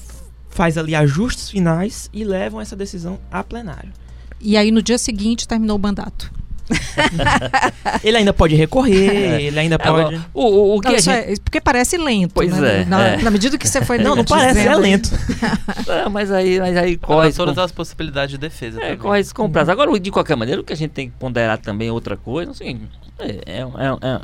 faz 0.50 0.78
ali 0.78 0.96
ajustes 0.96 1.50
finais 1.50 2.10
e 2.14 2.24
levam 2.24 2.60
essa 2.62 2.76
decisão 2.76 3.20
a 3.32 3.44
plenário. 3.44 3.92
E 4.40 4.56
aí 4.58 4.72
no 4.72 4.82
dia 4.82 4.98
seguinte 4.98 5.48
terminou 5.48 5.78
o 5.78 5.80
mandato. 5.80 6.32
Ele 8.04 8.18
ainda 8.18 8.34
pode 8.34 8.54
recorrer, 8.56 9.42
ele 9.46 9.58
ainda 9.58 9.80
pode. 9.80 9.90
Agora, 10.16 10.26
o, 10.34 10.44
o, 10.46 10.76
o 10.78 10.82
que 10.82 10.90
Não, 10.90 10.96
isso 10.96 11.10
gente... 11.10 11.32
é- 11.32 11.36
porque 11.42 11.62
parece 11.62 11.98
lento. 11.98 12.34
Pois 12.34 12.52
né? 12.58 12.82
é, 12.82 12.86
Na, 12.86 13.08
é. 13.08 13.18
na 13.22 13.32
medida 13.32 13.58
que 13.58 13.66
você 13.68 13.82
foi 13.86 13.98
Não, 14.04 14.16
não 14.18 14.24
dizendo 14.24 14.28
parece, 14.40 14.60
é 14.60 14.70
aí- 14.70 14.80
lento. 14.80 15.10
É, 15.88 16.10
mas 16.10 16.30
aí, 16.32 16.60
mas 16.60 16.76
aí 16.76 16.98
Corre 16.98 17.32
todas 17.32 17.56
com- 17.56 17.62
as 17.62 17.72
possibilidades 17.72 18.32
de 18.32 18.38
defesa 18.38 18.82
É, 18.84 18.96
corre 18.98 19.22
isso 19.22 19.34
com 19.34 19.50
prazo. 19.50 19.72
Agora, 19.72 19.98
de 19.98 20.12
qualquer 20.12 20.36
maneira, 20.36 20.60
o 20.60 20.64
que 20.64 20.74
a 20.74 20.76
gente 20.76 20.92
tem 20.92 21.10
que 21.10 21.16
ponderar 21.18 21.58
também 21.58 21.88
é 21.88 21.92
outra 21.92 22.18
coisa, 22.18 22.52
assim, 22.52 22.82
é, 23.20 23.30
é, 23.46 23.62
é- 23.62 24.08
é- 24.08 24.22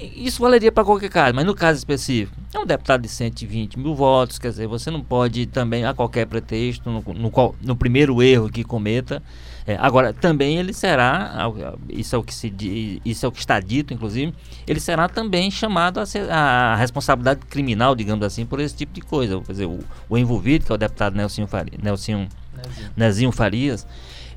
isso 0.00 0.40
valeria 0.42 0.70
para 0.70 0.84
qualquer 0.84 1.10
caso, 1.10 1.34
mas 1.34 1.44
no 1.44 1.54
caso 1.54 1.78
específico, 1.78 2.36
é 2.54 2.58
um 2.58 2.64
deputado 2.66 3.02
de 3.02 3.08
120 3.08 3.78
mil 3.78 3.94
votos, 3.94 4.38
quer 4.38 4.50
dizer, 4.50 4.66
você 4.68 4.90
não 4.90 5.00
pode 5.02 5.46
também, 5.46 5.84
a 5.84 5.92
qualquer 5.92 6.26
pretexto, 6.26 6.88
no, 6.90 7.02
no, 7.14 7.30
qual- 7.30 7.54
no 7.60 7.74
primeiro 7.74 8.22
erro 8.22 8.48
que 8.48 8.62
cometa, 8.62 9.22
é, 9.66 9.76
agora, 9.76 10.12
também 10.14 10.56
ele 10.56 10.72
será, 10.72 11.50
isso 11.90 12.14
é 12.16 12.18
o 12.18 12.22
que 12.22 12.34
se 12.34 13.00
isso 13.04 13.26
é 13.26 13.28
o 13.28 13.32
que 13.32 13.40
está 13.40 13.60
dito, 13.60 13.92
inclusive, 13.92 14.32
ele 14.66 14.80
será 14.80 15.08
também 15.08 15.50
chamado 15.50 16.00
a, 16.00 16.06
ser, 16.06 16.30
a 16.30 16.74
responsabilidade 16.76 17.40
criminal, 17.46 17.94
digamos 17.94 18.24
assim, 18.24 18.46
por 18.46 18.60
esse 18.60 18.74
tipo 18.74 18.94
de 18.94 19.02
coisa. 19.02 19.38
Quer 19.42 19.52
dizer, 19.52 19.66
o, 19.66 19.80
o 20.08 20.16
envolvido, 20.16 20.64
que 20.64 20.72
é 20.72 20.74
o 20.74 20.78
deputado 20.78 21.14
Nelson, 21.16 21.46
Fari- 21.46 21.72
Nelson 21.82 22.26
Nezinho. 22.56 22.90
Nezinho 22.96 23.32
Farias, 23.32 23.86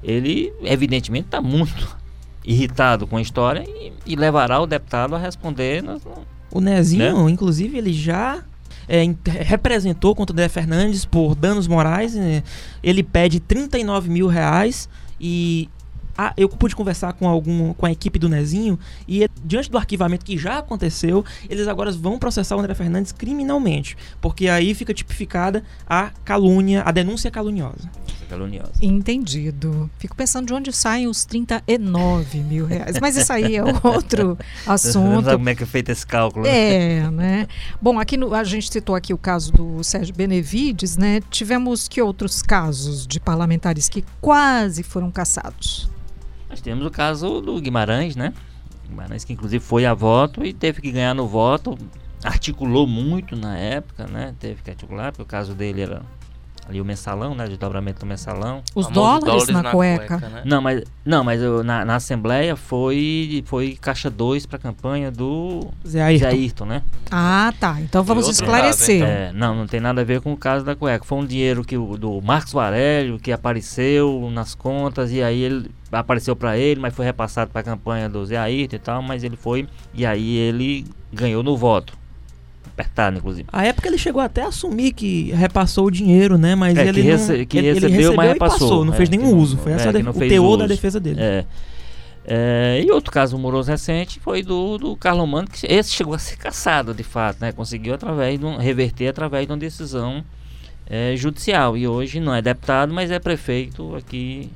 ele 0.04 0.52
evidentemente 0.64 1.28
está 1.28 1.40
muito 1.40 1.96
irritado 2.44 3.06
com 3.08 3.18
a 3.18 3.22
história 3.22 3.64
e, 3.68 3.94
e 4.06 4.16
levará 4.16 4.60
o 4.60 4.68
deputado 4.68 5.16
a 5.16 5.20
responder. 5.20 5.84
O 6.52 6.60
Nezinho, 6.60 7.30
inclusive, 7.30 7.78
ele 7.78 7.94
já 7.94 8.44
é, 8.88 9.04
representou 9.26 10.16
contra 10.16 10.34
o 10.34 10.36
André 10.36 10.50
Fernandes 10.50 11.06
por 11.06 11.36
danos 11.36 11.68
morais. 11.68 12.16
né? 12.16 12.44
Ele 12.84 13.04
pede 13.04 13.40
39 13.40 14.10
mil 14.10 14.28
reais 14.28 14.90
e 15.20 15.70
ah, 16.18 16.34
eu 16.36 16.50
pude 16.50 16.76
conversar 16.76 17.14
com 17.14 17.28
algum 17.28 17.74
com 17.74 17.86
a 17.86 17.92
equipe 17.92 18.20
do 18.20 18.28
Nezinho 18.28 18.78
e 19.08 19.28
diante 19.44 19.72
do 19.72 19.78
arquivamento 19.78 20.26
que 20.26 20.38
já 20.38 20.58
aconteceu, 20.58 21.24
eles 21.50 21.68
agora 21.68 21.92
vão 21.92 22.20
processar 22.20 22.56
o 22.56 22.60
André 22.60 22.74
Fernandes 22.74 23.12
criminalmente, 23.12 23.98
porque 24.20 24.50
aí 24.50 24.74
fica 24.74 24.94
tipificada 24.94 25.64
a 25.88 26.12
calúnia, 26.26 26.84
a 26.86 26.92
denúncia 26.92 27.32
caluniosa. 27.32 27.90
Caluniosa. 28.32 28.72
Entendido. 28.82 29.90
Fico 30.00 30.16
pensando 30.16 30.48
de 30.48 30.54
onde 30.54 30.72
saem 30.74 31.08
os 31.08 31.26
39 31.26 32.40
mil 32.40 32.66
reais. 32.66 32.98
Mas 33.00 33.16
isso 33.18 33.32
aí 33.32 33.56
é 33.58 33.64
outro 33.84 34.38
Não 34.66 34.74
assunto. 34.74 35.26
sabe 35.26 35.38
como 35.38 35.50
é 35.50 35.56
que 35.56 35.64
é 35.64 35.66
feito 35.66 35.90
esse 35.90 36.08
cálculo. 36.08 36.46
né? 36.46 36.98
É, 37.00 37.12
né? 37.12 37.48
Bom, 37.82 38.00
aqui 38.00 38.16
no- 38.18 38.34
a 38.34 38.44
gente 38.44 38.72
citou 38.72 38.96
aqui 38.96 39.14
o 39.14 39.18
caso 39.18 39.52
do 39.52 39.84
Sérgio 39.84 40.16
Benevides, 40.16 40.98
né? 40.98 41.20
Tivemos 41.30 41.88
que 41.88 42.02
outros 42.02 42.42
casos 42.42 43.06
de 43.06 43.20
parlamentares 43.20 43.90
que 43.90 44.04
quase 44.22 44.82
foram 44.84 45.12
caçados? 45.12 45.90
Nós 46.50 46.62
temos 46.62 46.86
o 46.86 46.90
caso 46.92 47.42
do 47.42 47.60
Guimarães, 47.62 48.16
né? 48.16 48.34
Guimarães 48.88 49.24
que 49.24 49.34
inclusive 49.34 49.64
foi 49.64 49.86
a 49.86 49.94
voto 49.94 50.46
e 50.46 50.54
teve 50.54 50.82
que 50.82 50.92
ganhar 50.92 51.14
no 51.14 51.28
voto, 51.28 51.78
articulou 52.24 52.86
muito 52.88 53.36
na 53.36 53.58
época, 53.58 54.06
né? 54.08 54.34
Teve 54.40 54.62
que 54.62 54.70
articular, 54.70 55.12
porque 55.12 55.24
o 55.24 55.26
caso 55.26 55.54
dele 55.54 55.82
era 55.82 56.02
ali 56.68 56.80
o 56.80 56.86
mensalão, 56.86 57.36
né? 57.36 57.48
De 57.48 57.58
dobramento 57.58 58.00
do 58.00 58.06
mensalão. 58.06 58.62
Os 58.76 58.86
Famoso 58.88 59.26
dólares, 59.26 59.48
na, 59.50 59.72
cueca. 59.72 60.18
né? 60.20 60.42
Não, 60.46 60.62
mas 60.62 60.84
não, 61.06 61.24
mas 61.24 61.42
eu- 61.42 61.64
na, 61.64 61.84
na 61.84 61.96
Assembleia 61.96 62.56
foi 62.56 63.44
foi 63.46 63.78
caixa 63.80 64.10
2 64.10 64.46
para 64.46 64.58
a 64.58 64.60
campanha 64.60 65.12
do 65.12 65.70
Zé 65.86 66.02
Ayrton. 66.02 66.26
Zé 66.30 66.32
Ayrton, 66.32 66.66
né? 66.66 66.84
Ah, 67.12 67.54
tá. 67.60 67.80
Então 67.82 68.04
vamos 68.04 68.28
esclarecer. 68.30 69.00
caso, 69.02 69.12
É, 69.12 69.32
não, 69.34 69.56
não 69.56 69.68
tem 69.68 69.80
nada 69.80 70.02
a 70.02 70.04
ver 70.04 70.22
com 70.22 70.32
o 70.34 70.38
caso 70.38 70.64
da 70.64 70.76
cueca. 70.76 71.04
Foi 71.06 71.18
um 71.18 71.26
dinheiro 71.26 71.64
que 71.64 71.78
o, 71.78 71.98
do 71.98 72.22
Marcos 72.22 72.54
Varélio 72.54 73.20
que 73.20 73.32
apareceu 73.32 74.30
nas 74.32 74.56
contas 74.56 75.12
e 75.12 75.22
aí 75.22 75.42
ele 75.42 75.72
apareceu 75.92 76.36
para 76.36 76.58
ele, 76.58 76.80
mas 76.80 76.94
foi 76.96 77.06
repassado 77.06 77.52
para 77.52 77.62
a 77.62 77.64
campanha 77.64 78.08
do 78.08 78.26
Zé 78.26 78.38
Ayrton 78.38 78.76
e 78.76 78.80
tal, 78.80 79.02
mas 79.02 79.24
ele 79.24 79.36
foi 79.36 79.68
e 79.94 80.06
aí 80.06 80.38
ele 80.38 80.86
ganhou 81.12 81.44
no 81.44 81.58
voto. 81.58 82.00
Apertado, 82.82 83.18
inclusive. 83.18 83.48
A 83.52 83.66
época 83.66 83.88
ele 83.88 83.98
chegou 83.98 84.22
até 84.22 84.42
a 84.44 84.48
assumir 84.48 84.92
que 84.94 85.32
repassou 85.32 85.86
o 85.86 85.92
dinheiro, 85.92 86.38
né? 86.38 86.56
Mas 86.56 86.78
É, 86.78 86.88
ele 86.88 86.94
que 87.02 87.10
não, 87.10 87.18
rece- 87.18 87.46
que 87.46 87.58
ele, 87.58 87.68
ele 87.68 87.80
recebeu, 87.80 88.14
mas 88.16 88.30
repassou. 88.34 88.60
passou, 88.60 88.86
não 88.86 88.94
É, 88.94 88.98
fez 88.98 89.10
nenhum 89.10 89.32
não- 89.32 89.38
uso. 89.38 89.58
Foi 89.58 89.72
é, 89.72 89.76
essa 89.76 89.92
não 89.92 90.12
o 90.12 90.14
teor 90.14 90.48
uso. 90.50 90.58
da 90.58 90.68
defesa 90.68 91.00
dele. 91.00 91.20
É. 91.22 91.46
É, 92.24 92.84
e 92.86 92.92
outro 92.92 93.12
caso 93.12 93.36
moroso 93.38 93.72
recente 93.72 94.20
foi 94.20 94.44
do, 94.44 94.78
do 94.78 94.96
Carlos 94.96 95.28
Mano, 95.28 95.48
que 95.48 95.66
esse 95.66 95.90
chegou 95.92 96.14
a 96.14 96.20
ser 96.20 96.36
caçado 96.38 96.94
de 96.94 97.04
fato, 97.04 97.38
né? 97.42 97.52
Conseguiu 97.52 97.94
através 97.96 98.40
de 98.40 98.46
um, 98.46 98.58
reverter 98.58 99.08
através 99.08 99.48
de 99.48 99.52
uma 99.52 99.58
decisão 99.58 100.24
é, 100.88 101.16
judicial. 101.16 101.76
E 101.76 101.88
hoje 101.88 102.20
não 102.20 102.34
é 102.36 102.42
deputado, 102.42 102.94
mas 102.94 103.10
é 103.10 103.18
prefeito 103.20 103.96
aqui 103.96 104.52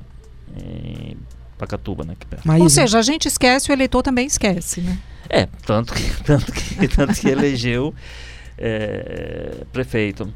em 0.56 1.16
Pacatuba, 1.58 2.04
né? 2.04 2.12
aqui 2.12 2.26
perto. 2.26 2.50
Ou 2.62 2.68
seja, 2.68 2.98
a 2.98 3.02
gente 3.02 3.26
esquece, 3.28 3.70
o 3.70 3.72
eleitor 3.72 4.02
também 4.02 4.26
esquece, 4.26 4.80
né? 4.80 4.98
É, 5.28 5.46
tanto 5.64 5.92
que, 5.94 6.02
tanto 6.24 6.52
que, 6.52 6.88
tanto 6.88 7.14
que 7.20 7.28
elegeu 7.28 7.94
é, 8.58 9.64
prefeito. 9.72 10.32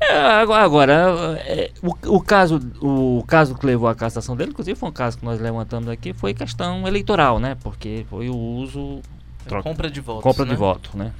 É, 0.00 0.16
agora, 0.16 1.40
é, 1.46 1.70
o, 1.82 2.16
o 2.16 2.20
caso, 2.20 2.60
o 2.80 3.22
caso 3.26 3.54
que 3.54 3.64
levou 3.64 3.88
à 3.88 3.94
cassação 3.94 4.34
dele, 4.36 4.50
inclusive 4.50 4.76
foi 4.78 4.88
um 4.88 4.92
caso 4.92 5.16
que 5.18 5.24
nós 5.24 5.40
levantamos 5.40 5.88
aqui, 5.88 6.12
foi 6.12 6.34
questão 6.34 6.86
eleitoral, 6.88 7.38
né? 7.38 7.56
Porque 7.62 8.04
foi 8.10 8.28
o 8.28 8.34
uso, 8.36 9.00
troca- 9.46 9.62
Compra 9.68 9.88
de 9.90 10.00
votos. 10.00 10.22
compra 10.24 10.44
né? 10.44 10.50
de 10.50 10.56
voto, 10.56 10.90
né? 10.94 11.12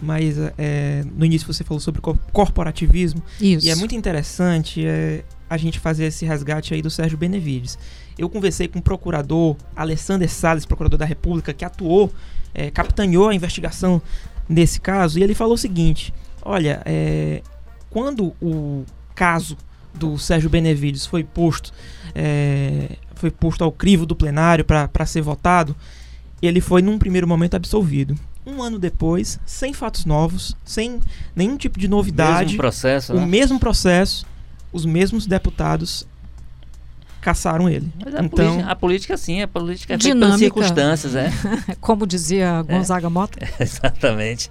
mas 0.00 0.36
é, 0.56 1.04
no 1.14 1.26
início 1.26 1.46
você 1.46 1.62
falou 1.62 1.78
sobre 1.78 2.00
co- 2.00 2.18
corporativismo. 2.32 3.22
Isso. 3.38 3.66
E 3.66 3.70
é 3.70 3.74
muito 3.76 3.94
interessante 3.94 4.84
é, 4.84 5.22
a 5.48 5.56
gente 5.56 5.78
fazer 5.78 6.04
esse 6.06 6.24
resgate 6.24 6.74
aí 6.74 6.82
do 6.82 6.90
Sérgio 6.90 7.18
Benevides. 7.18 7.78
Eu 8.18 8.28
conversei 8.28 8.68
com 8.68 8.78
o 8.78 8.82
procurador 8.82 9.56
Alessander 9.74 10.30
Salles, 10.30 10.64
procurador 10.64 10.98
da 10.98 11.04
República, 11.04 11.52
que 11.52 11.64
atuou, 11.64 12.12
é, 12.54 12.70
capitaneou 12.70 13.28
a 13.28 13.34
investigação 13.34 14.00
nesse 14.48 14.80
caso, 14.80 15.18
e 15.18 15.22
ele 15.22 15.34
falou 15.34 15.54
o 15.54 15.58
seguinte: 15.58 16.12
olha, 16.42 16.82
é, 16.84 17.42
quando 17.90 18.34
o 18.40 18.84
caso 19.14 19.56
do 19.94 20.18
Sérgio 20.18 20.50
Benevides 20.50 21.06
foi 21.06 21.22
posto, 21.22 21.72
é, 22.14 22.96
foi 23.14 23.30
posto 23.30 23.62
ao 23.62 23.70
crivo 23.72 24.04
do 24.04 24.16
plenário 24.16 24.64
para 24.64 25.06
ser 25.06 25.22
votado, 25.22 25.74
ele 26.42 26.60
foi 26.60 26.82
num 26.82 26.98
primeiro 26.98 27.26
momento 27.26 27.54
absolvido. 27.54 28.14
Um 28.46 28.62
ano 28.62 28.78
depois, 28.78 29.40
sem 29.46 29.72
fatos 29.72 30.04
novos, 30.04 30.54
sem 30.64 31.00
nenhum 31.34 31.56
tipo 31.56 31.78
de 31.78 31.88
novidade, 31.88 32.44
Mesmo 32.44 32.58
processo, 32.58 33.12
o 33.14 33.16
né? 33.16 33.26
mesmo 33.26 33.58
processo, 33.58 34.26
os 34.74 34.84
mesmos 34.84 35.26
deputados 35.26 36.06
caçaram 37.20 37.68
ele. 37.70 37.90
Mas 38.04 38.14
a, 38.14 38.22
Então- 38.22 38.28
política, 38.50 38.70
a 38.70 38.76
política, 38.76 39.16
sim, 39.16 39.40
a 39.40 39.48
política 39.48 39.94
é 39.94 39.96
Dinâmica. 39.96 40.38
circunstâncias, 40.38 41.14
é. 41.14 41.30
Como 41.80 42.06
dizia 42.06 42.60
Gonzaga 42.62 43.08
Mota. 43.08 43.38
Exatamente. 43.58 44.50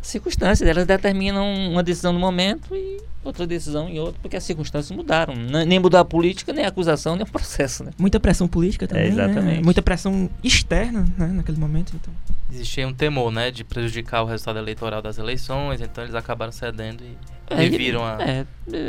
Circunstâncias, 0.00 0.68
elas 0.68 0.86
determinam 0.86 1.44
uma 1.72 1.82
decisão 1.82 2.12
no 2.12 2.20
momento 2.20 2.76
e 2.76 2.98
outra 3.24 3.44
decisão 3.44 3.88
em 3.88 3.98
outro, 3.98 4.20
porque 4.22 4.36
as 4.36 4.44
circunstâncias 4.44 4.96
mudaram. 4.96 5.34
Nem 5.34 5.80
mudou 5.80 5.98
a 5.98 6.04
política, 6.04 6.52
nem 6.52 6.64
a 6.64 6.68
acusação, 6.68 7.16
nem 7.16 7.24
o 7.24 7.26
processo, 7.26 7.82
né? 7.82 7.90
Muita 7.98 8.20
pressão 8.20 8.46
política 8.46 8.86
também, 8.86 9.10
né? 9.12 9.24
exatamente. 9.24 9.64
Muita 9.64 9.82
pressão 9.82 10.30
externa, 10.44 11.04
né, 11.18 11.26
naquele 11.26 11.58
momento, 11.58 11.92
então. 11.96 12.14
Existia 12.50 12.86
um 12.86 12.94
temor, 12.94 13.32
né, 13.32 13.50
de 13.50 13.64
prejudicar 13.64 14.22
o 14.22 14.26
resultado 14.26 14.58
eleitoral 14.58 15.02
das 15.02 15.18
eleições, 15.18 15.80
então 15.80 16.04
eles 16.04 16.14
acabaram 16.14 16.52
cedendo 16.52 17.02
e 17.02 17.16
É, 17.50 17.56
reviram 17.56 18.04
a. 18.04 18.18
É, 18.22 18.46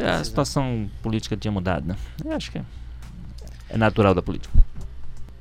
a 0.08 0.24
situação 0.24 0.90
política 1.02 1.36
tinha 1.36 1.52
mudado, 1.52 1.88
né? 1.88 1.96
Eu 2.24 2.32
acho 2.34 2.52
que 2.52 2.60
é, 2.60 2.64
é 3.70 3.78
natural 3.78 4.14
da 4.14 4.22
política. 4.22 4.58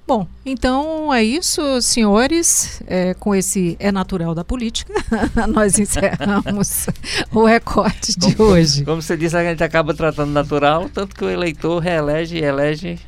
Bom, 0.07 0.25
então 0.45 1.13
é 1.13 1.25
isso, 1.25 1.83
senhores. 1.83 2.81
É, 2.87 3.13
com 3.15 3.35
esse 3.35 3.77
É 3.81 3.91
Natural 3.91 4.37
da 4.37 4.45
Política, 4.45 4.95
nós 5.53 5.81
encerramos 5.81 6.87
o 7.33 7.45
recorte 7.45 8.17
de 8.17 8.41
hoje. 8.41 8.85
Como 8.85 9.03
você 9.03 9.17
disse, 9.17 9.37
a 9.37 9.43
gente 9.43 9.65
acaba 9.65 9.93
tratando 9.93 10.31
natural, 10.31 10.89
tanto 10.89 11.13
que 11.13 11.25
o 11.25 11.29
eleitor 11.29 11.81
reelege 11.81 12.37
e 12.37 12.45
elege. 12.45 13.01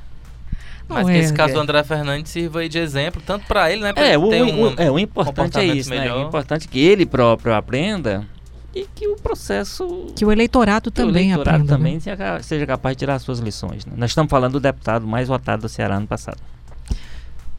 Mas 0.89 1.07
Não 1.07 1.13
que 1.13 1.19
é, 1.19 1.21
esse 1.23 1.35
caso 1.35 1.51
é. 1.51 1.55
do 1.55 1.61
André 1.61 1.85
Fernandes 1.85 2.33
sirva 2.33 2.61
aí 2.61 2.69
de 2.69 2.79
exemplo, 2.79 3.21
tanto 3.25 3.47
pra 3.47 3.71
ele, 3.71 3.83
né? 3.83 3.93
Pra 3.93 4.03
É, 4.05 4.09
ele 4.15 4.17
o, 4.19 4.29
ter 4.31 4.43
o- 4.43 4.47
um, 4.47 4.75
é, 4.79 4.91
o 4.91 4.99
importante 4.99 5.59
é 5.59 5.65
isso, 5.65 5.91
né? 5.91 6.01
melhor. 6.01 6.25
O 6.25 6.29
importante 6.29 6.67
é 6.67 6.71
que 6.71 6.79
ele 6.81 7.05
próprio 7.05 7.55
aprenda 7.55 8.25
e 8.75 8.87
que 8.95 9.07
o 9.07 9.17
processo 9.17 10.07
Que 10.17 10.25
o 10.25 10.33
eleitorado 10.33 10.91
que 10.91 11.03
o 11.03 11.07
também 11.07 11.31
eleitorado 11.31 11.57
aprenda. 11.65 11.73
né? 11.73 11.77
também 11.79 12.01
seja, 12.01 12.43
seja 12.43 12.67
capaz 12.67 12.97
de 12.97 13.01
tirar 13.01 13.15
as 13.17 13.23
suas 13.23 13.39
lições. 13.39 13.85
né? 13.85 13.93
Nós 13.97 14.11
estamos 14.13 14.31
falando 14.31 14.53
do 14.55 14.61
deputado 14.61 15.07
mais 15.07 15.29
votado 15.29 15.63
do 15.63 15.69
Ceará 15.69 15.97
ano 15.97 16.07
passado. 16.07 16.39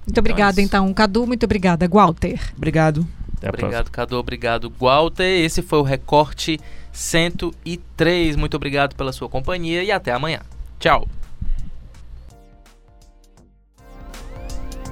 Muito 0.07 0.17
obrigada, 0.17 0.59
Então 0.59 0.85
é 0.85 0.85
então, 0.87 0.93
Cadu. 0.95 1.27
Muito 1.27 1.43
obrigada, 1.43 1.87
Walter. 1.87 2.39
Obrigado. 2.57 3.05
Até. 3.37 3.49
Obrigado, 3.49 3.91
Cadu. 3.91 4.17
Obrigado, 4.17 4.73
Walter. 4.79 5.23
Esse 5.45 5.61
foi 5.61 5.77
o 5.79 5.83
Recorte 5.83 6.59
103. 6.91 8.35
Muito 8.35 8.55
obrigado 8.57 8.95
pela 8.95 9.13
sua 9.13 9.29
companhia 9.29 9.83
e 9.83 9.91
até 9.91 10.11
amanhã. 10.11 10.39
Tchau. 10.79 11.07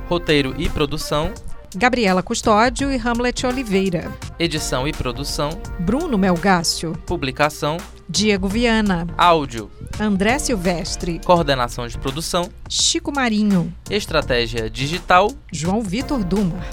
Roteiro 0.07 0.55
e 0.57 0.69
produção, 0.69 1.33
Gabriela 1.75 2.23
Custódio 2.23 2.91
e 2.91 2.95
Hamlet 2.97 3.45
Oliveira. 3.45 4.09
edição 4.39 4.87
e 4.87 4.93
produção, 4.93 5.49
Bruno 5.79 6.17
Melgácio. 6.17 6.93
publicação, 7.05 7.75
Diego 8.07 8.47
Viana. 8.47 9.05
áudio, 9.17 9.69
André 9.99 10.39
Silvestre. 10.39 11.19
coordenação 11.25 11.87
de 11.87 11.97
produção, 11.97 12.49
Chico 12.69 13.11
Marinho. 13.13 13.73
estratégia 13.89 14.69
digital. 14.69 15.29
João 15.51 15.81
Vitor 15.81 16.23
Dumar. 16.23 16.65